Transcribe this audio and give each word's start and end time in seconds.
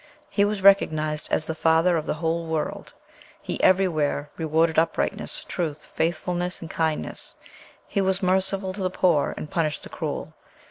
He 0.31 0.43
was 0.45 0.63
recognized 0.63 1.31
as 1.31 1.45
the 1.45 1.53
father 1.53 1.95
of 1.95 2.07
the 2.07 2.15
whole 2.15 2.47
world; 2.47 2.91
he 3.39 3.61
everywhere 3.61 4.31
rewarded 4.35 4.79
uprightness, 4.79 5.43
truth, 5.43 5.85
faithfulness, 5.93 6.59
and 6.59 6.71
kindness; 6.71 7.35
he 7.87 8.01
was 8.01 8.23
merciful 8.23 8.73
to 8.73 8.81
the 8.81 8.89
poor, 8.89 9.35
and 9.37 9.51
punished 9.51 9.83
the 9.83 9.89
cruel. 9.89 10.33